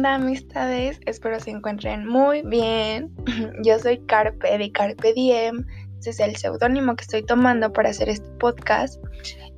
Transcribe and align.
¿Qué 0.00 0.06
onda 0.06 0.14
amistades? 0.14 0.98
Espero 1.04 1.38
se 1.40 1.50
encuentren 1.50 2.06
muy 2.06 2.40
bien. 2.40 3.14
Yo 3.62 3.78
soy 3.78 3.98
Carpe 4.06 4.56
de 4.56 4.72
Carpe 4.72 5.12
Diem. 5.12 5.66
Ese 5.98 6.08
es 6.08 6.20
el 6.20 6.36
seudónimo 6.36 6.96
que 6.96 7.02
estoy 7.02 7.22
tomando 7.22 7.70
para 7.70 7.90
hacer 7.90 8.08
este 8.08 8.30
podcast. 8.38 8.98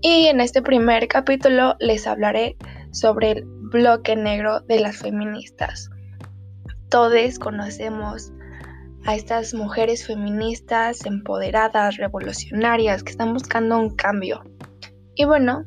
Y 0.01 0.27
en 0.27 0.41
este 0.41 0.61
primer 0.61 1.07
capítulo 1.07 1.77
les 1.79 2.09
hablaré 2.09 2.57
sobre 2.91 3.31
el 3.31 3.45
bloque 3.45 4.17
negro 4.17 4.59
de 4.63 4.81
las 4.81 4.97
feministas. 4.97 5.89
Todos 6.89 7.39
conocemos 7.39 8.33
a 9.05 9.15
estas 9.15 9.55
mujeres 9.55 10.05
feministas 10.05 11.07
empoderadas, 11.07 11.99
revolucionarias, 11.99 13.05
que 13.05 13.13
están 13.13 13.33
buscando 13.33 13.79
un 13.79 13.95
cambio. 13.95 14.43
Y 15.15 15.25
bueno, 15.25 15.67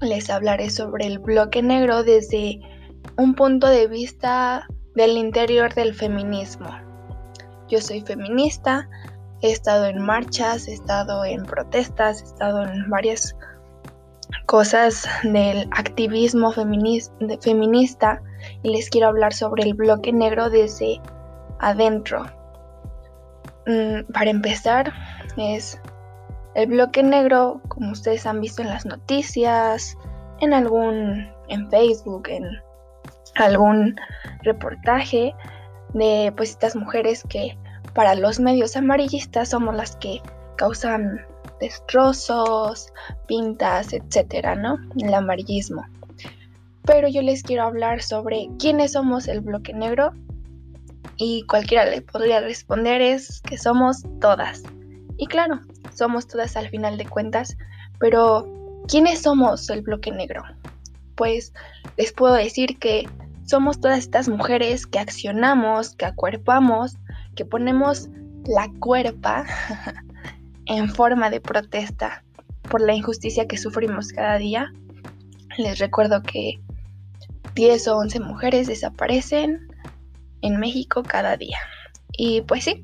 les 0.00 0.30
hablaré 0.30 0.70
sobre 0.70 1.08
el 1.08 1.18
bloque 1.18 1.60
negro 1.60 2.04
desde 2.04 2.60
un 3.16 3.34
punto 3.34 3.66
de 3.68 3.86
vista 3.86 4.66
del 4.94 5.16
interior 5.16 5.72
del 5.74 5.94
feminismo. 5.94 6.68
Yo 7.68 7.80
soy 7.80 8.02
feminista, 8.02 8.88
he 9.42 9.50
estado 9.50 9.86
en 9.86 10.02
marchas, 10.02 10.68
he 10.68 10.74
estado 10.74 11.24
en 11.24 11.44
protestas, 11.44 12.20
he 12.20 12.24
estado 12.24 12.62
en 12.64 12.88
varias 12.90 13.34
cosas 14.46 15.08
del 15.22 15.68
activismo 15.72 16.52
feminista 16.52 18.22
y 18.62 18.70
les 18.70 18.90
quiero 18.90 19.08
hablar 19.08 19.32
sobre 19.32 19.64
el 19.64 19.74
bloque 19.74 20.12
negro 20.12 20.50
desde 20.50 21.00
adentro. 21.58 22.26
Mm, 23.66 24.12
para 24.12 24.30
empezar, 24.30 24.92
es 25.36 25.80
el 26.54 26.68
bloque 26.68 27.02
negro, 27.02 27.60
como 27.68 27.92
ustedes 27.92 28.26
han 28.26 28.40
visto 28.40 28.62
en 28.62 28.68
las 28.68 28.86
noticias, 28.86 29.96
en 30.40 30.52
algún, 30.54 31.28
en 31.48 31.70
Facebook, 31.70 32.28
en 32.28 32.44
algún 33.38 33.96
reportaje 34.42 35.34
de 35.94 36.32
pues 36.36 36.50
estas 36.50 36.76
mujeres 36.76 37.22
que 37.28 37.56
para 37.94 38.14
los 38.14 38.38
medios 38.40 38.76
amarillistas 38.76 39.50
somos 39.50 39.74
las 39.74 39.96
que 39.96 40.20
causan 40.56 41.20
destrozos, 41.60 42.92
pintas, 43.26 43.92
etcétera, 43.92 44.54
¿no? 44.54 44.78
El 44.98 45.14
amarillismo. 45.14 45.84
Pero 46.84 47.08
yo 47.08 47.22
les 47.22 47.42
quiero 47.42 47.64
hablar 47.64 48.02
sobre 48.02 48.48
quiénes 48.58 48.92
somos 48.92 49.28
el 49.28 49.40
bloque 49.40 49.72
negro 49.72 50.12
y 51.16 51.42
cualquiera 51.46 51.86
le 51.86 52.02
podría 52.02 52.40
responder 52.40 53.00
es 53.00 53.40
que 53.40 53.56
somos 53.56 54.02
todas. 54.20 54.62
Y 55.16 55.26
claro, 55.26 55.60
somos 55.94 56.26
todas 56.26 56.56
al 56.56 56.68
final 56.68 56.98
de 56.98 57.06
cuentas, 57.06 57.56
pero 57.98 58.46
¿quiénes 58.86 59.22
somos 59.22 59.68
el 59.70 59.82
bloque 59.82 60.12
negro? 60.12 60.42
Pues 61.14 61.54
les 61.96 62.12
puedo 62.12 62.34
decir 62.34 62.78
que 62.78 63.08
somos 63.46 63.80
todas 63.80 63.98
estas 63.98 64.28
mujeres 64.28 64.86
que 64.86 64.98
accionamos, 64.98 65.94
que 65.94 66.04
acuerpamos, 66.04 66.96
que 67.34 67.44
ponemos 67.44 68.08
la 68.44 68.70
cuerpa 68.80 69.46
en 70.66 70.88
forma 70.88 71.30
de 71.30 71.40
protesta 71.40 72.24
por 72.68 72.80
la 72.80 72.94
injusticia 72.94 73.46
que 73.46 73.56
sufrimos 73.56 74.08
cada 74.08 74.38
día. 74.38 74.72
Les 75.56 75.78
recuerdo 75.78 76.22
que 76.22 76.60
10 77.54 77.88
o 77.88 77.98
11 77.98 78.20
mujeres 78.20 78.66
desaparecen 78.66 79.68
en 80.42 80.58
México 80.58 81.02
cada 81.02 81.36
día. 81.36 81.58
Y 82.18 82.42
pues 82.42 82.64
sí, 82.64 82.82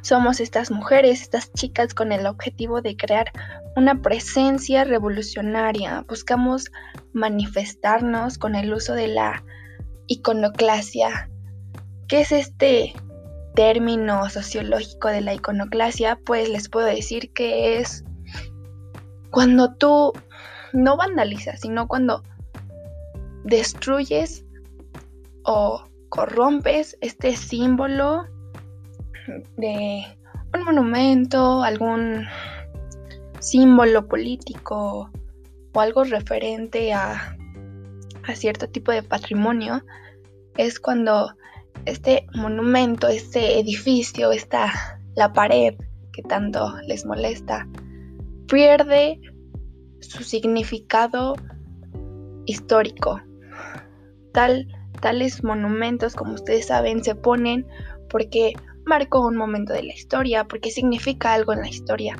somos 0.00 0.40
estas 0.40 0.70
mujeres, 0.70 1.22
estas 1.22 1.52
chicas 1.52 1.92
con 1.92 2.12
el 2.12 2.26
objetivo 2.26 2.80
de 2.80 2.96
crear 2.96 3.30
una 3.76 4.00
presencia 4.00 4.84
revolucionaria. 4.84 6.04
Buscamos 6.08 6.70
manifestarnos 7.12 8.38
con 8.38 8.54
el 8.54 8.72
uso 8.72 8.94
de 8.94 9.08
la 9.08 9.44
iconoclasia. 10.06 11.30
¿Qué 12.08 12.20
es 12.20 12.32
este 12.32 12.94
término 13.54 14.28
sociológico 14.30 15.08
de 15.08 15.20
la 15.20 15.34
iconoclasia? 15.34 16.18
Pues 16.24 16.48
les 16.48 16.68
puedo 16.68 16.86
decir 16.86 17.32
que 17.32 17.78
es 17.78 18.04
cuando 19.30 19.74
tú 19.74 20.12
no 20.72 20.96
vandalizas, 20.96 21.60
sino 21.60 21.88
cuando 21.88 22.22
destruyes 23.44 24.44
o 25.44 25.84
corrompes 26.08 26.96
este 27.00 27.36
símbolo 27.36 28.24
de 29.56 30.04
un 30.54 30.64
monumento, 30.64 31.62
algún 31.62 32.26
símbolo 33.40 34.06
político 34.06 35.10
o 35.72 35.80
algo 35.80 36.04
referente 36.04 36.92
a, 36.92 37.36
a 38.26 38.34
cierto 38.34 38.68
tipo 38.68 38.92
de 38.92 39.02
patrimonio, 39.02 39.82
es 40.56 40.80
cuando 40.80 41.34
este 41.84 42.26
monumento, 42.34 43.08
este 43.08 43.58
edificio, 43.58 44.32
esta 44.32 44.72
la 45.14 45.32
pared 45.32 45.74
que 46.12 46.22
tanto 46.22 46.74
les 46.86 47.04
molesta, 47.04 47.68
pierde 48.48 49.20
su 50.00 50.22
significado 50.22 51.34
histórico. 52.46 53.20
Tal, 54.32 54.66
tales 55.00 55.42
monumentos, 55.44 56.14
como 56.14 56.34
ustedes 56.34 56.66
saben, 56.66 57.02
se 57.04 57.14
ponen 57.14 57.66
porque 58.08 58.54
marcó 58.84 59.26
un 59.26 59.36
momento 59.36 59.72
de 59.72 59.82
la 59.82 59.94
historia, 59.94 60.44
porque 60.44 60.70
significa 60.70 61.34
algo 61.34 61.52
en 61.52 61.60
la 61.60 61.68
historia, 61.68 62.16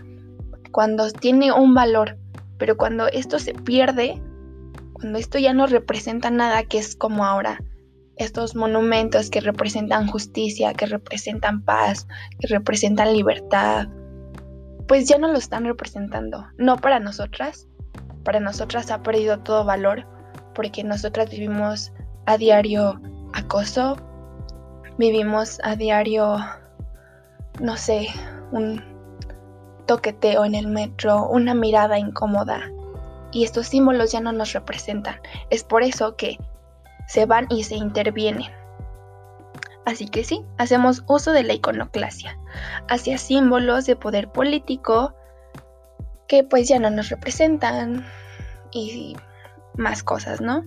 cuando 0.73 1.11
tiene 1.11 1.53
un 1.53 1.75
valor, 1.75 2.19
pero 2.59 2.77
cuando 2.77 3.07
esto 3.07 3.39
se 3.39 3.55
pierde, 3.55 4.21
cuando 4.97 5.19
esto 5.19 5.39
ya 5.39 5.53
no 5.53 5.67
representa 5.67 6.31
nada, 6.31 6.65
que 6.65 6.79
es 6.79 6.97
como 6.97 7.27
ahora, 7.27 7.59
estos 8.17 8.57
monumentos 8.57 9.29
que 9.29 9.43
representan 9.43 10.07
justicia, 10.07 10.73
que 10.73 10.87
representan 10.87 11.63
paz, 11.63 12.09
que 12.41 12.47
representan 12.47 13.13
libertad, 13.13 13.89
pues 14.89 15.07
ya 15.07 15.19
no 15.19 15.29
lo 15.29 15.37
están 15.37 15.67
representando, 15.67 16.47
no 16.57 16.79
para 16.79 16.99
nosotras, 16.99 17.69
para 18.25 18.41
nosotras 18.41 18.91
ha 18.91 19.03
perdido 19.03 19.41
todo 19.41 19.67
valor, 19.67 20.07
porque 20.55 20.83
nosotras 20.83 21.29
vivimos 21.29 21.93
a 22.25 22.39
diario 22.39 22.99
acoso, 23.35 23.97
vivimos 24.97 25.61
a 25.63 25.77
diario, 25.77 26.39
no 27.61 27.77
sé, 27.77 28.09
un 28.51 28.83
toqueteo 29.87 30.47
en 30.47 30.55
el 30.55 30.69
metro, 30.69 31.29
una 31.29 31.53
mirada 31.53 31.99
incómoda. 31.99 32.63
Y 33.37 33.45
estos 33.45 33.67
símbolos 33.67 34.13
ya 34.13 34.21
no 34.23 34.33
nos 34.33 34.55
representan. 34.55 35.21
Es 35.51 35.63
por 35.63 35.83
eso 35.83 36.17
que 36.17 36.39
se 37.07 37.27
van 37.27 37.47
y 37.51 37.65
se 37.65 37.75
intervienen. 37.75 38.51
Así 39.85 40.09
que 40.09 40.25
sí, 40.25 40.43
hacemos 40.57 41.05
uso 41.07 41.33
de 41.33 41.43
la 41.43 41.53
iconoclasia 41.53 42.39
hacia 42.89 43.19
símbolos 43.19 43.85
de 43.85 43.95
poder 43.95 44.33
político 44.33 45.15
que 46.29 46.45
pues 46.45 46.67
ya 46.67 46.79
no 46.79 46.89
nos 46.89 47.11
representan 47.11 48.07
y 48.73 49.15
más 49.75 50.03
cosas, 50.03 50.41
¿no? 50.41 50.65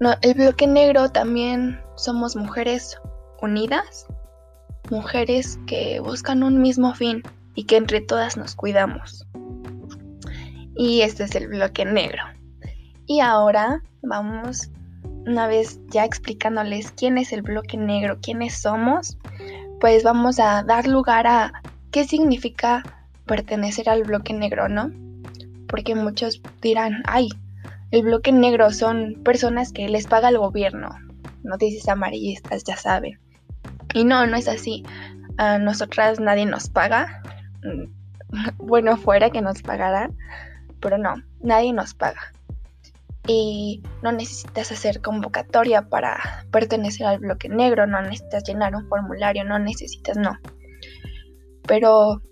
no 0.00 0.16
el 0.22 0.34
bloque 0.34 0.66
negro 0.66 1.10
también 1.10 1.80
somos 1.94 2.34
mujeres 2.34 3.00
unidas, 3.40 4.08
mujeres 4.90 5.56
que 5.68 6.00
buscan 6.00 6.42
un 6.42 6.60
mismo 6.60 6.94
fin 6.94 7.22
y 7.54 7.62
que 7.62 7.76
entre 7.76 8.00
todas 8.00 8.36
nos 8.36 8.56
cuidamos. 8.56 9.24
Y 10.76 11.00
este 11.02 11.24
es 11.24 11.34
el 11.34 11.48
bloque 11.48 11.84
negro. 11.84 12.22
Y 13.06 13.20
ahora 13.20 13.82
vamos, 14.02 14.70
una 15.26 15.46
vez 15.46 15.80
ya 15.88 16.04
explicándoles 16.04 16.92
quién 16.92 17.18
es 17.18 17.32
el 17.32 17.42
bloque 17.42 17.76
negro, 17.76 18.18
quiénes 18.20 18.58
somos, 18.58 19.16
pues 19.80 20.02
vamos 20.02 20.38
a 20.38 20.62
dar 20.62 20.86
lugar 20.86 21.26
a 21.26 21.62
qué 21.90 22.04
significa 22.04 22.82
pertenecer 23.26 23.88
al 23.88 24.04
bloque 24.04 24.32
negro, 24.32 24.68
¿no? 24.68 24.90
Porque 25.68 25.94
muchos 25.94 26.40
dirán, 26.60 27.02
ay, 27.06 27.28
el 27.90 28.02
bloque 28.02 28.32
negro 28.32 28.70
son 28.70 29.14
personas 29.24 29.72
que 29.72 29.88
les 29.88 30.06
paga 30.06 30.28
el 30.28 30.38
gobierno, 30.38 30.90
noticias 31.42 31.88
amarillistas, 31.88 32.64
ya 32.64 32.76
saben. 32.76 33.18
Y 33.94 34.04
no, 34.04 34.26
no 34.26 34.36
es 34.36 34.48
así. 34.48 34.84
A 35.38 35.58
nosotras 35.58 36.20
nadie 36.20 36.46
nos 36.46 36.68
paga. 36.68 37.22
Mm, 37.62 38.56
bueno, 38.58 38.96
fuera 38.96 39.30
que 39.30 39.40
nos 39.40 39.62
pagaran, 39.62 40.16
pero 40.86 40.98
no, 40.98 41.16
nadie 41.40 41.72
nos 41.72 41.94
paga. 41.94 42.32
Y 43.26 43.82
no 44.04 44.12
necesitas 44.12 44.70
hacer 44.70 45.02
convocatoria 45.02 45.88
para 45.88 46.46
pertenecer 46.52 47.08
al 47.08 47.18
bloque 47.18 47.48
negro, 47.48 47.88
no 47.88 48.00
necesitas 48.02 48.44
llenar 48.44 48.72
un 48.76 48.88
formulario, 48.88 49.42
no 49.42 49.58
necesitas, 49.58 50.16
no. 50.16 50.38
Pero 51.66 52.22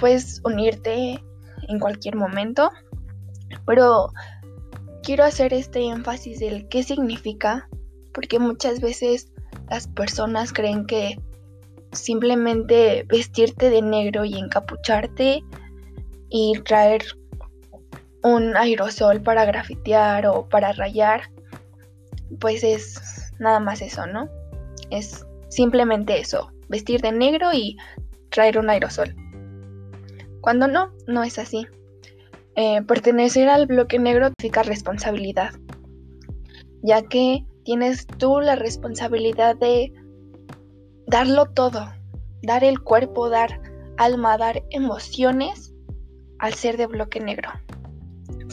puedes 0.00 0.40
unirte 0.44 1.22
en 1.68 1.78
cualquier 1.78 2.16
momento. 2.16 2.72
Pero 3.64 4.08
quiero 5.04 5.22
hacer 5.22 5.54
este 5.54 5.84
énfasis 5.84 6.40
del 6.40 6.66
qué 6.66 6.82
significa, 6.82 7.68
porque 8.12 8.40
muchas 8.40 8.80
veces 8.80 9.30
las 9.70 9.86
personas 9.86 10.52
creen 10.52 10.84
que 10.86 11.16
simplemente 11.92 13.06
vestirte 13.08 13.70
de 13.70 13.82
negro 13.82 14.24
y 14.24 14.36
encapucharte 14.36 15.44
y 16.28 16.60
traer 16.64 17.04
un 18.24 18.56
aerosol 18.56 19.20
para 19.20 19.44
grafitear 19.44 20.26
o 20.26 20.48
para 20.48 20.72
rayar 20.72 21.30
pues 22.40 22.64
es 22.64 23.32
nada 23.38 23.60
más 23.60 23.82
eso, 23.82 24.06
¿no? 24.06 24.28
Es 24.90 25.24
simplemente 25.48 26.18
eso, 26.18 26.50
vestir 26.68 27.00
de 27.00 27.12
negro 27.12 27.52
y 27.52 27.76
traer 28.30 28.58
un 28.58 28.70
aerosol. 28.70 29.14
Cuando 30.40 30.66
no, 30.66 30.92
no 31.06 31.22
es 31.22 31.38
así. 31.38 31.66
Eh, 32.56 32.82
pertenecer 32.82 33.48
al 33.48 33.66
bloque 33.66 33.98
negro 33.98 34.28
significa 34.28 34.62
responsabilidad, 34.62 35.52
ya 36.82 37.02
que 37.02 37.44
tienes 37.64 38.06
tú 38.06 38.40
la 38.40 38.54
responsabilidad 38.54 39.56
de 39.56 39.92
darlo 41.06 41.46
todo, 41.46 41.92
dar 42.42 42.62
el 42.62 42.80
cuerpo, 42.80 43.28
dar 43.28 43.60
alma, 43.96 44.38
dar 44.38 44.62
emociones 44.70 45.74
al 46.38 46.54
ser 46.54 46.76
de 46.76 46.86
bloque 46.86 47.20
negro, 47.20 47.50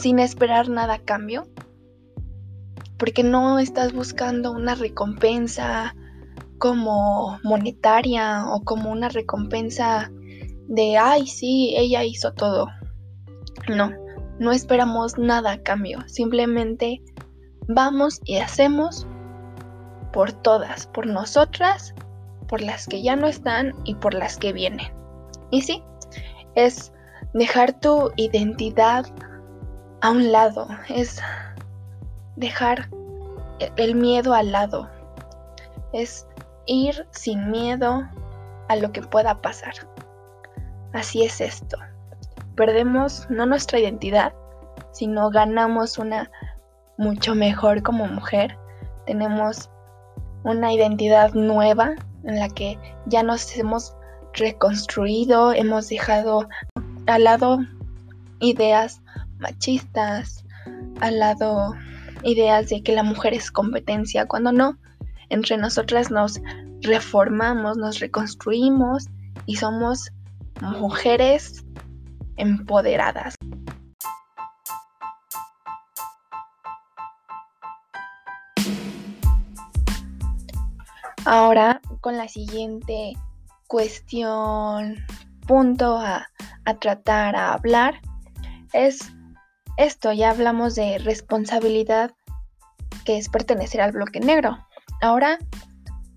sin 0.02 0.18
esperar 0.18 0.68
nada 0.68 0.94
a 0.94 0.98
cambio, 0.98 1.46
porque 2.98 3.22
no 3.22 3.60
estás 3.60 3.92
buscando 3.92 4.50
una 4.50 4.74
recompensa 4.74 5.94
como 6.58 7.38
monetaria 7.44 8.46
o 8.48 8.62
como 8.62 8.90
una 8.90 9.10
recompensa 9.10 10.10
de, 10.66 10.98
ay, 10.98 11.28
sí, 11.28 11.74
ella 11.76 12.02
hizo 12.02 12.32
todo. 12.32 12.66
No, 13.68 13.92
no 14.40 14.50
esperamos 14.50 15.18
nada 15.18 15.52
a 15.52 15.62
cambio, 15.62 16.00
simplemente 16.08 17.00
vamos 17.68 18.20
y 18.24 18.38
hacemos 18.38 19.06
por 20.12 20.32
todas, 20.32 20.88
por 20.88 21.06
nosotras, 21.06 21.94
por 22.48 22.60
las 22.60 22.88
que 22.88 23.02
ya 23.02 23.14
no 23.14 23.28
están 23.28 23.72
y 23.84 23.94
por 23.94 24.14
las 24.14 24.36
que 24.36 24.52
vienen. 24.52 24.92
Y 25.52 25.62
sí, 25.62 25.80
es 26.56 26.92
dejar 27.34 27.78
tu 27.78 28.10
identidad 28.16 29.06
a 30.02 30.10
un 30.10 30.30
lado, 30.30 30.68
es 30.88 31.20
dejar 32.36 32.88
el 33.76 33.94
miedo 33.94 34.34
al 34.34 34.52
lado, 34.52 34.88
es 35.92 36.26
ir 36.66 37.06
sin 37.10 37.50
miedo 37.50 38.02
a 38.68 38.76
lo 38.76 38.92
que 38.92 39.00
pueda 39.00 39.40
pasar. 39.40 39.74
Así 40.92 41.24
es 41.24 41.40
esto 41.40 41.78
perdemos 42.54 43.26
no 43.30 43.46
nuestra 43.46 43.78
identidad, 43.78 44.32
sino 44.92 45.30
ganamos 45.30 45.98
una 45.98 46.30
mucho 46.98 47.34
mejor 47.34 47.82
como 47.82 48.06
mujer. 48.06 48.56
Tenemos 49.06 49.70
una 50.44 50.72
identidad 50.72 51.32
nueva 51.32 51.94
en 52.24 52.38
la 52.38 52.48
que 52.48 52.78
ya 53.06 53.22
nos 53.22 53.56
hemos 53.56 53.96
reconstruido, 54.34 55.52
hemos 55.52 55.88
dejado 55.88 56.48
al 57.06 57.24
lado 57.24 57.58
ideas 58.40 59.01
machistas, 59.42 60.44
al 61.00 61.18
lado 61.18 61.74
ideas 62.22 62.68
de 62.68 62.82
que 62.82 62.94
la 62.94 63.02
mujer 63.02 63.34
es 63.34 63.50
competencia, 63.50 64.26
cuando 64.26 64.52
no, 64.52 64.78
entre 65.28 65.56
nosotras 65.56 66.10
nos 66.10 66.40
reformamos, 66.80 67.76
nos 67.76 67.98
reconstruimos 68.00 69.08
y 69.46 69.56
somos 69.56 70.10
mujeres 70.60 71.64
empoderadas. 72.36 73.34
Ahora 81.24 81.80
con 82.00 82.16
la 82.16 82.28
siguiente 82.28 83.14
cuestión, 83.68 84.96
punto 85.46 85.96
a, 85.96 86.28
a, 86.64 86.74
tratar, 86.74 87.36
a 87.36 87.54
hablar, 87.54 88.00
es 88.72 89.12
esto, 89.76 90.12
ya 90.12 90.30
hablamos 90.30 90.74
de 90.74 90.98
responsabilidad, 90.98 92.12
que 93.04 93.18
es 93.18 93.28
pertenecer 93.28 93.80
al 93.80 93.92
bloque 93.92 94.20
negro. 94.20 94.58
Ahora 95.00 95.38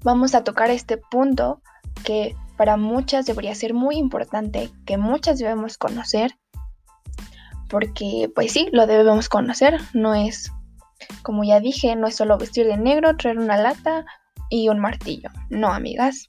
vamos 0.03 0.35
a 0.35 0.43
tocar 0.43 0.69
este 0.69 0.97
punto 0.97 1.61
que 2.03 2.35
para 2.57 2.77
muchas 2.77 3.25
debería 3.25 3.55
ser 3.55 3.73
muy 3.73 3.97
importante, 3.97 4.69
que 4.85 4.97
muchas 4.97 5.39
debemos 5.39 5.77
conocer, 5.77 6.37
porque 7.69 8.31
pues 8.33 8.51
sí, 8.51 8.69
lo 8.71 8.87
debemos 8.87 9.29
conocer, 9.29 9.79
no 9.93 10.13
es, 10.13 10.51
como 11.23 11.43
ya 11.43 11.59
dije, 11.59 11.95
no 11.95 12.07
es 12.07 12.15
solo 12.15 12.37
vestir 12.37 12.67
de 12.67 12.77
negro, 12.77 13.17
traer 13.17 13.39
una 13.39 13.57
lata 13.57 14.05
y 14.49 14.69
un 14.69 14.79
martillo, 14.79 15.29
no 15.49 15.73
amigas. 15.73 16.27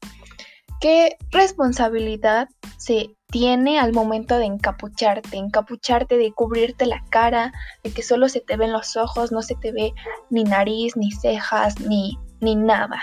¿Qué 0.80 1.16
responsabilidad 1.30 2.48
se 2.76 3.15
tiene 3.28 3.78
al 3.78 3.92
momento 3.92 4.38
de 4.38 4.46
encapucharte? 4.46 5.36
Encapucharte 5.36 6.16
de 6.16 6.32
cubrirte 6.32 6.86
la 6.86 7.02
cara, 7.10 7.52
de 7.82 7.90
que 7.92 8.02
solo 8.02 8.28
se 8.28 8.40
te 8.40 8.56
ven 8.56 8.72
los 8.72 8.96
ojos, 8.96 9.32
no 9.32 9.42
se 9.42 9.54
te 9.56 9.72
ve 9.72 9.92
ni 10.30 10.44
nariz, 10.44 10.96
ni 10.96 11.10
cejas, 11.12 11.80
ni, 11.80 12.18
ni 12.40 12.56
nada. 12.56 13.02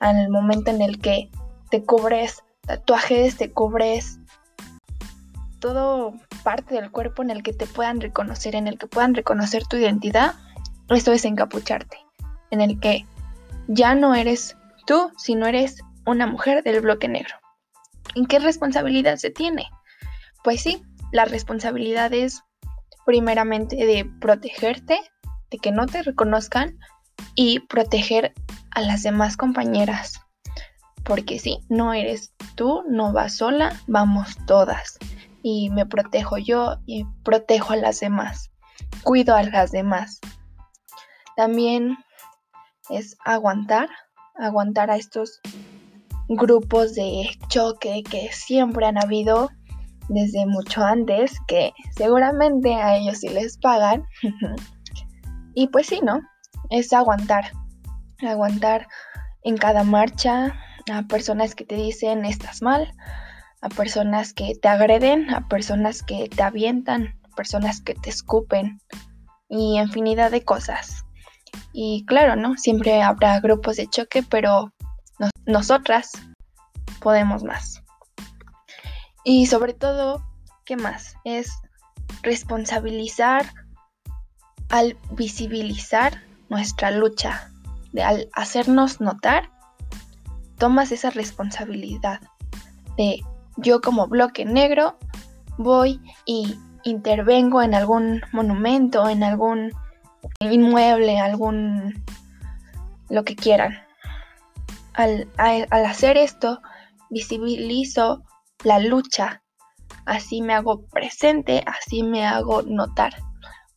Al 0.00 0.28
momento 0.28 0.70
en 0.70 0.82
el 0.82 1.00
que 1.00 1.30
te 1.70 1.82
cubres 1.84 2.42
tatuajes, 2.62 3.36
te 3.36 3.52
cubres 3.52 4.18
todo 5.60 6.14
parte 6.42 6.74
del 6.74 6.90
cuerpo 6.90 7.22
en 7.22 7.30
el 7.30 7.42
que 7.42 7.52
te 7.52 7.66
puedan 7.66 8.00
reconocer, 8.00 8.54
en 8.54 8.68
el 8.68 8.78
que 8.78 8.86
puedan 8.86 9.14
reconocer 9.14 9.66
tu 9.66 9.76
identidad, 9.76 10.34
esto 10.90 11.12
es 11.12 11.24
encapucharte, 11.24 11.98
en 12.50 12.60
el 12.60 12.78
que 12.78 13.06
ya 13.66 13.94
no 13.94 14.14
eres 14.14 14.56
tú, 14.86 15.10
sino 15.16 15.46
eres 15.46 15.82
una 16.04 16.26
mujer 16.26 16.62
del 16.62 16.80
bloque 16.80 17.08
negro. 17.08 17.34
¿En 18.14 18.26
qué 18.26 18.38
responsabilidad 18.38 19.16
se 19.16 19.30
tiene? 19.30 19.68
Pues 20.44 20.62
sí, 20.62 20.82
la 21.12 21.24
responsabilidad 21.24 22.12
es 22.12 22.42
primeramente 23.04 23.76
de 23.76 24.04
protegerte, 24.20 24.98
de 25.50 25.58
que 25.58 25.72
no 25.72 25.86
te 25.86 26.02
reconozcan 26.02 26.78
y 27.34 27.60
proteger 27.60 28.34
a 28.70 28.80
las 28.80 29.02
demás 29.02 29.36
compañeras 29.36 30.20
porque 31.06 31.38
sí, 31.38 31.60
no 31.68 31.94
eres 31.94 32.34
tú, 32.56 32.82
no 32.88 33.12
vas 33.12 33.36
sola, 33.36 33.80
vamos 33.86 34.36
todas. 34.46 34.98
Y 35.42 35.70
me 35.70 35.86
protejo 35.86 36.36
yo 36.36 36.78
y 36.84 37.04
protejo 37.22 37.72
a 37.72 37.76
las 37.76 38.00
demás. 38.00 38.50
Cuido 39.04 39.36
a 39.36 39.44
las 39.44 39.70
demás. 39.70 40.20
También 41.36 41.96
es 42.90 43.16
aguantar, 43.24 43.88
aguantar 44.34 44.90
a 44.90 44.96
estos 44.96 45.40
grupos 46.28 46.94
de 46.94 47.28
choque 47.48 48.02
que 48.02 48.30
siempre 48.32 48.86
han 48.86 49.02
habido 49.02 49.50
desde 50.08 50.46
mucho 50.46 50.84
antes, 50.84 51.38
que 51.46 51.72
seguramente 51.96 52.74
a 52.74 52.96
ellos 52.96 53.18
sí 53.18 53.28
les 53.28 53.58
pagan. 53.58 54.04
y 55.54 55.68
pues 55.68 55.86
sí, 55.86 56.00
¿no? 56.02 56.20
Es 56.70 56.92
aguantar, 56.92 57.52
aguantar 58.20 58.88
en 59.42 59.56
cada 59.56 59.84
marcha, 59.84 60.54
a 60.92 61.02
personas 61.02 61.54
que 61.54 61.64
te 61.64 61.74
dicen 61.74 62.24
estás 62.24 62.62
mal, 62.62 62.92
a 63.60 63.68
personas 63.68 64.32
que 64.32 64.54
te 64.60 64.68
agreden, 64.68 65.30
a 65.30 65.48
personas 65.48 66.02
que 66.02 66.28
te 66.28 66.42
avientan, 66.42 67.18
personas 67.36 67.80
que 67.80 67.94
te 67.94 68.10
escupen 68.10 68.80
y 69.48 69.78
infinidad 69.78 70.30
de 70.30 70.44
cosas. 70.44 71.04
Y 71.72 72.04
claro, 72.06 72.36
¿no? 72.36 72.56
Siempre 72.56 73.02
habrá 73.02 73.40
grupos 73.40 73.76
de 73.76 73.88
choque, 73.88 74.22
pero 74.22 74.72
nosotras 75.46 76.12
podemos 77.00 77.42
más. 77.42 77.82
Y 79.24 79.46
sobre 79.46 79.72
todo, 79.74 80.24
¿qué 80.64 80.76
más? 80.76 81.16
Es 81.24 81.50
responsabilizar 82.22 83.46
al 84.68 84.96
visibilizar 85.12 86.22
nuestra 86.48 86.90
lucha, 86.90 87.50
de, 87.92 88.02
al 88.02 88.28
hacernos 88.32 89.00
notar 89.00 89.50
tomas 90.58 90.92
esa 90.92 91.10
responsabilidad 91.10 92.20
de 92.96 93.20
yo 93.56 93.80
como 93.80 94.06
bloque 94.06 94.44
negro 94.44 94.98
voy 95.58 96.00
y 96.24 96.58
intervengo 96.84 97.62
en 97.62 97.74
algún 97.74 98.22
monumento, 98.32 99.08
en 99.08 99.22
algún 99.22 99.72
inmueble, 100.40 101.18
algún 101.18 102.04
lo 103.08 103.24
que 103.24 103.36
quieran. 103.36 103.85
Al, 104.96 105.28
al, 105.36 105.84
hacer 105.84 106.16
esto, 106.16 106.60
visibilizo 107.10 108.24
la 108.64 108.78
lucha. 108.78 109.42
Así 110.04 110.42
me 110.42 110.54
hago 110.54 110.86
presente, 110.86 111.62
así 111.66 112.02
me 112.02 112.26
hago 112.26 112.62
notar. 112.62 113.14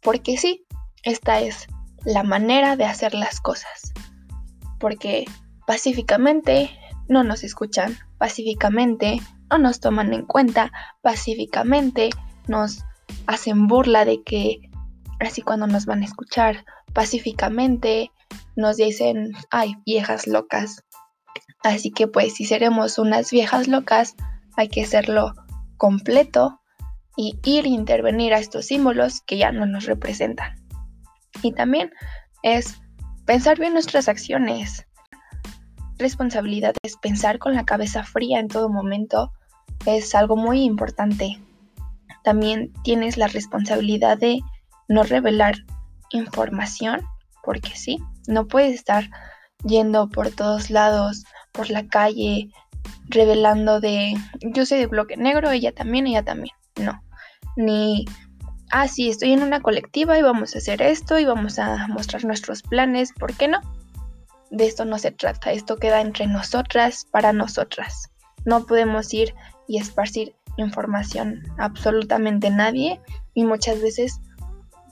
Porque 0.02 0.38
sí, 0.38 0.66
esta 1.04 1.40
es 1.42 1.68
la 2.06 2.24
manera 2.24 2.76
de 2.76 2.86
hacer 2.86 3.14
las 3.14 3.42
cosas. 3.42 3.94
Porque 4.80 5.26
pacíficamente 5.68 6.72
no 7.08 7.24
nos 7.24 7.44
escuchan, 7.44 7.98
pacíficamente 8.18 9.20
no 9.50 9.58
nos 9.58 9.80
toman 9.80 10.14
en 10.14 10.26
cuenta, 10.26 10.72
pacíficamente 11.02 12.10
nos 12.48 12.86
hacen 13.28 13.68
burla 13.68 14.06
de 14.06 14.24
que 14.24 14.60
así 15.20 15.42
cuando 15.42 15.68
nos 15.68 15.86
van 15.86 16.02
a 16.02 16.06
escuchar, 16.06 16.66
pacíficamente 16.94 18.12
nos 18.56 18.78
dicen, 18.78 19.32
ay, 19.52 19.76
viejas 19.86 20.28
locas. 20.28 20.84
Así 21.64 21.92
que 21.92 22.08
pues 22.08 22.36
si 22.36 22.46
seremos 22.46 22.98
unas 22.98 23.32
viejas 23.32 23.68
locas, 23.68 24.16
hay 24.56 24.70
que 24.70 24.84
hacerlo 24.84 25.34
completo 25.78 26.60
y 27.18 27.38
ir 27.44 27.66
a 27.66 27.70
intervenir 27.70 28.34
a 28.34 28.40
estos 28.40 28.68
símbolos 28.68 29.22
que 29.22 29.38
ya 29.38 29.52
no 29.52 29.66
nos 29.66 29.86
representan. 29.86 30.56
Y 31.44 31.54
también 31.54 31.92
es 32.44 32.80
pensar 33.26 33.60
bien 33.60 33.74
nuestras 33.74 34.08
acciones. 34.08 34.86
Responsabilidad 35.98 36.74
es 36.82 36.96
pensar 36.96 37.40
con 37.40 37.56
la 37.56 37.66
cabeza 37.66 38.04
fría 38.04 38.40
en 38.40 38.48
todo 38.48 38.70
momento 38.70 39.34
es 39.86 40.16
algo 40.16 40.36
muy 40.36 40.64
importante. 40.64 41.40
También 42.24 42.74
tienes 42.84 43.18
la 43.18 43.28
responsabilidad 43.28 44.18
de 44.18 44.42
no 44.88 45.04
revelar 45.04 45.56
información, 46.12 47.02
porque 47.44 47.76
sí, 47.76 48.00
no 48.28 48.48
puedes 48.48 48.74
estar 48.76 49.10
yendo 49.64 50.10
por 50.10 50.32
todos 50.32 50.70
lados, 50.70 51.24
por 51.52 51.70
la 51.70 51.88
calle, 51.88 52.50
revelando 53.08 53.80
de 53.80 54.16
yo 54.42 54.66
soy 54.66 54.80
de 54.80 54.88
bloque 54.88 55.18
negro, 55.18 55.52
ella 55.52 55.74
también, 55.74 56.08
ella 56.08 56.24
también. 56.24 56.56
No. 56.78 57.02
Ni, 57.56 58.06
ah, 58.72 58.88
sí, 58.88 59.10
estoy 59.10 59.34
en 59.34 59.44
una 59.44 59.62
colectiva 59.62 60.18
y 60.18 60.22
vamos 60.22 60.56
a 60.56 60.60
hacer 60.60 60.82
esto 60.82 61.20
y 61.20 61.26
vamos 61.26 61.60
a 61.60 61.88
mostrar 61.88 62.24
nuestros 62.26 62.62
planes, 62.62 63.12
¿por 63.14 63.36
qué 63.36 63.48
no? 63.48 63.60
De 64.52 64.66
esto 64.66 64.86
no 64.86 64.98
se 64.98 65.12
trata, 65.12 65.52
esto 65.52 65.78
queda 65.78 66.02
entre 66.02 66.28
nosotras, 66.28 67.06
para 67.12 67.34
nosotras. 67.34 68.10
No 68.46 68.66
podemos 68.66 69.14
ir 69.14 69.36
y 69.68 69.78
esparcir 69.78 70.36
información 70.58 71.44
a 71.58 71.66
absolutamente 71.66 72.50
nadie 72.50 73.00
y 73.34 73.46
muchas 73.46 73.82
veces 73.82 74.20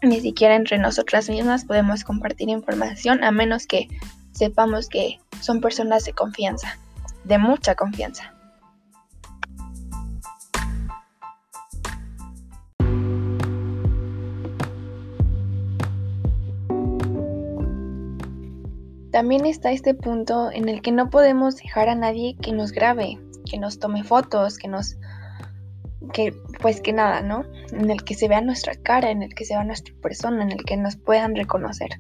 ni 0.04 0.22
siquiera 0.22 0.56
entre 0.56 0.78
nosotras 0.78 1.30
mismas 1.30 1.66
podemos 1.66 2.04
compartir 2.04 2.50
información 2.50 3.24
a 3.24 3.32
menos 3.32 3.66
que 3.66 3.88
sepamos 4.38 4.88
que 4.88 5.20
son 5.42 5.62
personas 5.62 6.06
de 6.06 6.14
confianza, 6.14 6.78
de 7.24 7.40
mucha 7.40 7.74
confianza. 7.74 8.34
También 19.12 19.48
está 19.48 19.72
este 19.72 19.96
punto 19.96 20.52
en 20.52 20.70
el 20.70 20.84
que 20.84 20.92
no 20.92 21.10
podemos 21.10 21.56
dejar 21.56 21.90
a 21.90 21.96
nadie 21.96 22.36
que 22.40 22.52
nos 22.52 22.72
grabe, 22.72 23.18
que 23.50 23.58
nos 23.58 23.80
tome 23.80 24.04
fotos, 24.04 24.60
que 24.60 24.68
nos 24.68 24.98
que 26.14 26.34
pues 26.62 26.82
que 26.82 26.94
nada, 26.94 27.22
¿no? 27.22 27.44
En 27.72 27.90
el 27.90 28.04
que 28.04 28.14
se 28.14 28.28
vea 28.28 28.42
nuestra 28.42 28.76
cara, 28.76 29.10
en 29.10 29.24
el 29.24 29.34
que 29.34 29.46
se 29.46 29.56
vea 29.56 29.64
nuestra 29.64 29.96
persona, 30.04 30.44
en 30.44 30.52
el 30.52 30.64
que 30.64 30.78
nos 30.78 30.96
puedan 30.96 31.36
reconocer. 31.36 31.98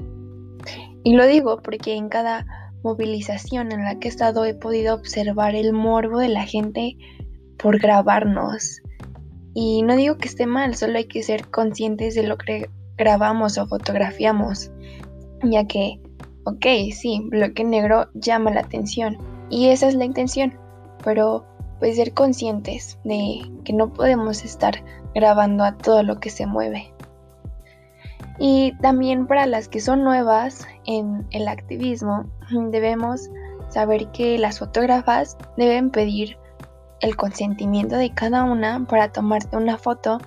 Y 1.08 1.14
lo 1.14 1.26
digo 1.26 1.62
porque 1.62 1.96
en 1.96 2.10
cada 2.10 2.46
movilización 2.84 3.72
en 3.72 3.86
la 3.86 3.98
que 3.98 4.10
he 4.10 4.12
estado 4.12 4.44
he 4.44 4.54
podido 4.54 4.94
observar 4.94 5.56
el 5.56 5.72
morbo 5.72 6.20
de 6.20 6.28
la 6.28 6.44
gente 6.44 6.98
por 7.58 7.80
grabarnos. 7.80 8.82
Y 9.54 9.84
no 9.84 9.96
digo 9.96 10.18
que 10.18 10.28
esté 10.28 10.46
mal, 10.46 10.76
solo 10.76 10.98
hay 10.98 11.06
que 11.06 11.24
ser 11.24 11.48
conscientes 11.48 12.14
de 12.14 12.24
lo 12.24 12.38
que 12.38 12.70
grabamos 12.98 13.58
o 13.58 13.66
fotografiamos, 13.68 14.70
ya 15.44 15.66
que, 15.66 16.02
ok, 16.44 16.66
sí, 16.92 17.22
bloque 17.24 17.64
negro 17.64 18.10
llama 18.14 18.52
la 18.52 18.60
atención 18.60 19.18
y 19.50 19.70
esa 19.70 19.88
es 19.88 19.96
la 19.96 20.04
intención, 20.04 20.60
pero 21.06 21.46
pues 21.80 21.96
ser 21.96 22.14
conscientes 22.14 23.00
de 23.06 23.50
que 23.64 23.72
no 23.72 23.94
podemos 23.94 24.44
estar 24.44 24.84
grabando 25.16 25.64
a 25.64 25.78
todo 25.78 26.04
lo 26.04 26.20
que 26.20 26.32
se 26.32 26.46
mueve. 26.46 26.92
Y 28.39 28.74
también 28.77 29.27
para 29.27 29.46
las 29.46 29.67
que 29.67 29.79
son 29.79 30.03
nuevas 30.03 30.67
en 30.86 31.27
el 31.32 31.48
activismo, 31.48 32.25
debemos 32.72 33.29
saber 33.70 34.08
que 34.12 34.38
las 34.38 34.60
fotógrafas 34.60 35.38
deben 35.58 35.89
pedir 35.89 36.38
el 37.01 37.15
consentimiento 37.15 37.96
de 37.96 38.13
cada 38.13 38.44
una 38.44 38.86
para 38.86 39.12
tomarte 39.12 39.58
una 39.58 39.77
foto 39.77 40.20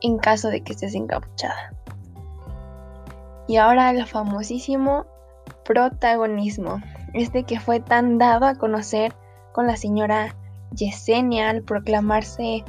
en 0.00 0.18
caso 0.18 0.48
de 0.48 0.62
que 0.62 0.72
estés 0.72 0.94
encapuchada. 0.94 1.72
Y 3.46 3.56
ahora 3.56 3.90
el 3.90 4.06
famosísimo 4.06 5.06
protagonismo, 5.64 6.80
este 7.12 7.44
que 7.44 7.60
fue 7.60 7.80
tan 7.80 8.18
dado 8.18 8.46
a 8.46 8.54
conocer 8.54 9.14
con 9.52 9.66
la 9.66 9.76
señora 9.76 10.34
Yesenia 10.72 11.50
al 11.50 11.62
proclamarse 11.62 12.64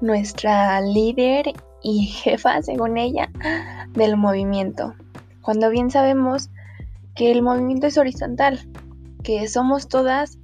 nuestra 0.00 0.80
líder 0.80 1.52
y 1.82 2.06
jefa, 2.06 2.62
según 2.62 2.98
ella, 2.98 3.30
del 3.94 4.16
movimiento. 4.16 4.94
Cuando 5.40 5.70
bien 5.70 5.90
sabemos 5.90 6.50
que 7.14 7.32
el 7.32 7.42
movimiento 7.42 7.86
es 7.86 7.98
horizontal, 7.98 8.60
que 9.22 9.46
somos 9.48 9.88
todas 9.88 10.38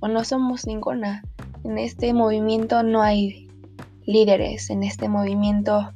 o 0.00 0.08
no 0.08 0.24
somos 0.24 0.66
ninguna. 0.66 1.22
En 1.64 1.78
este 1.78 2.12
movimiento 2.14 2.82
no 2.82 3.02
hay 3.02 3.48
líderes, 4.04 4.70
en 4.70 4.82
este 4.82 5.08
movimiento 5.08 5.92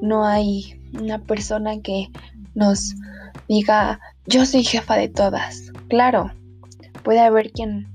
no 0.00 0.24
hay 0.24 0.80
una 1.00 1.18
persona 1.20 1.80
que 1.80 2.08
nos 2.54 2.94
diga 3.48 4.00
yo 4.26 4.46
soy 4.46 4.64
jefa 4.64 4.96
de 4.96 5.08
todas. 5.08 5.72
Claro, 5.88 6.30
puede 7.02 7.20
haber 7.20 7.52
quien 7.52 7.88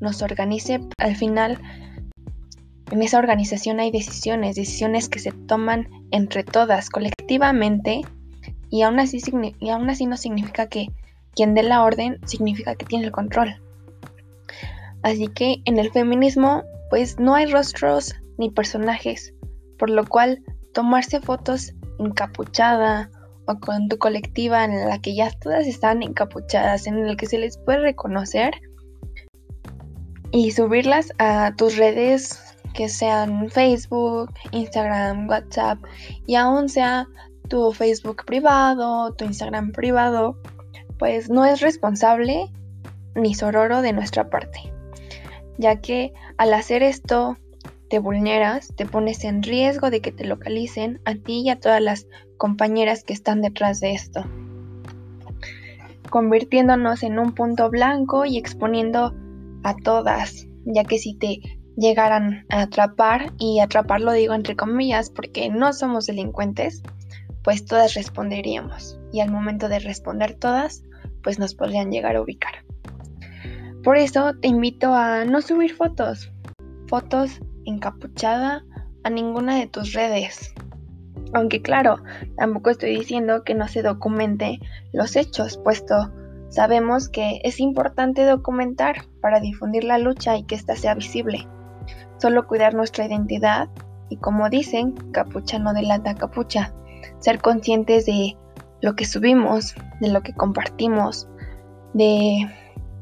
nos 0.00 0.22
organice, 0.22 0.80
al 0.98 1.16
final 1.16 1.58
en 2.92 3.00
esa 3.00 3.18
organización 3.18 3.80
hay 3.80 3.90
decisiones, 3.90 4.54
decisiones 4.54 5.08
que 5.08 5.18
se 5.18 5.32
toman 5.32 5.88
entre 6.10 6.44
todas, 6.44 6.90
colectivamente, 6.90 8.02
y 8.68 8.82
aún 8.82 9.00
así, 9.00 9.18
y 9.60 9.70
aún 9.70 9.88
así 9.88 10.04
no 10.04 10.18
significa 10.18 10.66
que 10.66 10.88
quien 11.34 11.54
dé 11.54 11.62
la 11.62 11.84
orden 11.84 12.18
significa 12.26 12.74
que 12.74 12.84
tiene 12.84 13.06
el 13.06 13.10
control. 13.10 13.56
Así 15.02 15.28
que 15.28 15.62
en 15.64 15.78
el 15.78 15.90
feminismo, 15.90 16.64
pues 16.90 17.18
no 17.18 17.34
hay 17.34 17.46
rostros 17.46 18.14
ni 18.36 18.50
personajes, 18.50 19.32
por 19.78 19.88
lo 19.88 20.06
cual 20.06 20.42
tomarse 20.74 21.18
fotos 21.22 21.72
encapuchada 21.98 23.10
o 23.46 23.58
con 23.58 23.88
tu 23.88 23.96
colectiva 23.96 24.66
en 24.66 24.86
la 24.86 25.00
que 25.00 25.14
ya 25.14 25.30
todas 25.40 25.66
están 25.66 26.02
encapuchadas, 26.02 26.86
en 26.86 26.98
el 26.98 27.16
que 27.16 27.24
se 27.24 27.38
les 27.38 27.56
puede 27.56 27.78
reconocer, 27.78 28.52
y 30.30 30.50
subirlas 30.50 31.10
a 31.18 31.54
tus 31.56 31.78
redes 31.78 32.51
que 32.72 32.88
sean 32.88 33.50
Facebook, 33.50 34.32
Instagram, 34.50 35.28
WhatsApp 35.28 35.78
y 36.26 36.36
aún 36.36 36.68
sea 36.68 37.06
tu 37.48 37.72
Facebook 37.72 38.24
privado, 38.24 39.12
tu 39.14 39.24
Instagram 39.24 39.72
privado, 39.72 40.36
pues 40.98 41.28
no 41.28 41.44
es 41.44 41.60
responsable 41.60 42.50
ni 43.14 43.34
sororo 43.34 43.82
de 43.82 43.92
nuestra 43.92 44.30
parte, 44.30 44.72
ya 45.58 45.80
que 45.80 46.12
al 46.38 46.54
hacer 46.54 46.82
esto 46.82 47.36
te 47.90 47.98
vulneras, 47.98 48.72
te 48.74 48.86
pones 48.86 49.22
en 49.24 49.42
riesgo 49.42 49.90
de 49.90 50.00
que 50.00 50.12
te 50.12 50.24
localicen 50.24 51.00
a 51.04 51.14
ti 51.14 51.42
y 51.42 51.50
a 51.50 51.60
todas 51.60 51.82
las 51.82 52.06
compañeras 52.38 53.04
que 53.04 53.12
están 53.12 53.42
detrás 53.42 53.80
de 53.80 53.92
esto, 53.92 54.24
convirtiéndonos 56.08 57.02
en 57.02 57.18
un 57.18 57.34
punto 57.34 57.68
blanco 57.68 58.24
y 58.24 58.38
exponiendo 58.38 59.14
a 59.62 59.76
todas, 59.76 60.46
ya 60.64 60.84
que 60.84 60.98
si 60.98 61.14
te 61.14 61.40
llegaran 61.76 62.46
a 62.50 62.62
atrapar, 62.62 63.32
y 63.38 63.60
atrapar 63.60 64.00
lo 64.00 64.12
digo 64.12 64.34
entre 64.34 64.56
comillas 64.56 65.10
porque 65.10 65.48
no 65.50 65.72
somos 65.72 66.06
delincuentes, 66.06 66.82
pues 67.42 67.64
todas 67.64 67.94
responderíamos. 67.94 68.98
Y 69.12 69.20
al 69.20 69.30
momento 69.30 69.68
de 69.68 69.78
responder 69.78 70.34
todas, 70.34 70.84
pues 71.22 71.38
nos 71.38 71.54
podrían 71.54 71.90
llegar 71.90 72.16
a 72.16 72.22
ubicar. 72.22 72.64
Por 73.82 73.96
eso 73.96 74.32
te 74.40 74.48
invito 74.48 74.94
a 74.94 75.24
no 75.24 75.42
subir 75.42 75.74
fotos, 75.74 76.32
fotos 76.86 77.40
encapuchada 77.64 78.64
a 79.04 79.10
ninguna 79.10 79.56
de 79.56 79.66
tus 79.66 79.92
redes. 79.92 80.54
Aunque 81.34 81.62
claro, 81.62 82.02
tampoco 82.36 82.70
estoy 82.70 82.96
diciendo 82.96 83.42
que 83.42 83.54
no 83.54 83.66
se 83.66 83.82
documente 83.82 84.60
los 84.92 85.16
hechos, 85.16 85.58
puesto 85.58 86.12
Sabemos 86.52 87.08
que 87.08 87.40
es 87.44 87.60
importante 87.60 88.26
documentar 88.26 89.06
para 89.22 89.40
difundir 89.40 89.84
la 89.84 89.96
lucha 89.96 90.36
y 90.36 90.44
que 90.44 90.54
ésta 90.54 90.76
sea 90.76 90.94
visible. 90.94 91.48
Solo 92.22 92.46
cuidar 92.46 92.72
nuestra 92.74 93.04
identidad 93.04 93.68
y 94.08 94.16
como 94.16 94.48
dicen, 94.48 94.92
capucha 95.10 95.58
no 95.58 95.74
delata 95.74 96.14
capucha. 96.14 96.72
Ser 97.18 97.40
conscientes 97.40 98.06
de 98.06 98.36
lo 98.80 98.94
que 98.94 99.06
subimos, 99.06 99.74
de 100.00 100.08
lo 100.08 100.22
que 100.22 100.32
compartimos, 100.32 101.26
de 101.94 102.48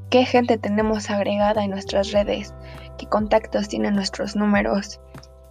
qué 0.08 0.24
gente 0.24 0.56
tenemos 0.56 1.10
agregada 1.10 1.62
en 1.62 1.72
nuestras 1.72 2.12
redes, 2.12 2.54
qué 2.96 3.06
contactos 3.10 3.68
tienen 3.68 3.94
nuestros 3.94 4.36
números. 4.36 5.02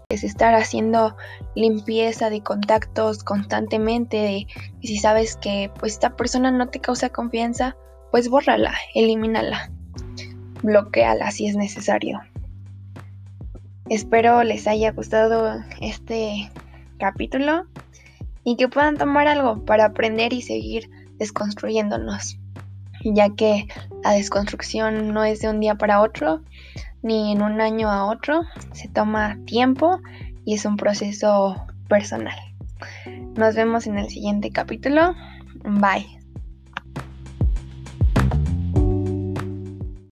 Es 0.10 0.24
estar 0.24 0.56
haciendo 0.56 1.16
limpieza 1.56 2.32
de 2.32 2.42
contactos 2.42 3.24
constantemente, 3.24 4.48
y 4.82 4.88
si 4.88 4.98
sabes 4.98 5.38
que 5.38 5.72
pues 5.80 5.94
esta 5.94 6.16
persona 6.16 6.50
no 6.50 6.70
te 6.70 6.80
causa 6.80 7.10
confianza, 7.10 7.78
pues 8.10 8.30
bórrala, 8.30 8.74
elimínala, 8.96 9.70
bloqueala 10.64 11.30
si 11.30 11.46
es 11.46 11.56
necesario. 11.56 12.20
Espero 13.90 14.44
les 14.44 14.68
haya 14.68 14.92
gustado 14.92 15.64
este 15.82 16.52
capítulo 17.00 17.66
y 18.44 18.56
que 18.56 18.68
puedan 18.68 18.98
tomar 18.98 19.28
algo 19.28 19.66
para 19.66 19.86
aprender 19.86 20.32
y 20.32 20.44
seguir 20.44 20.90
desconstruyéndonos, 21.18 22.38
ya 23.04 23.30
que 23.36 23.68
la 24.04 24.12
desconstrucción 24.12 25.12
no 25.12 25.24
es 25.24 25.42
de 25.42 25.50
un 25.50 25.60
día 25.60 25.76
para 25.76 26.02
otro, 26.02 26.44
ni 27.02 27.32
en 27.32 27.42
un 27.42 27.62
año 27.62 27.90
a 27.90 28.06
otro, 28.06 28.44
se 28.74 28.88
toma 28.90 29.40
tiempo 29.46 30.00
y 30.46 30.54
es 30.54 30.66
un 30.66 30.78
proceso 30.78 31.66
personal. 31.88 32.38
Nos 33.36 33.56
vemos 33.56 33.88
en 33.88 33.98
el 33.98 34.08
siguiente 34.10 34.52
capítulo. 34.52 35.16
Bye. 35.64 36.19